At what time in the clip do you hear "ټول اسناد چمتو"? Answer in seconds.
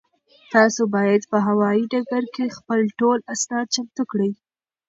2.99-4.03